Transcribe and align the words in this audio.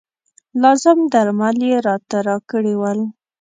لازم 0.61 0.99
درمل 1.13 1.57
یې 1.69 1.75
راته 1.87 2.17
راکړي 2.27 2.73
ول. 2.77 2.99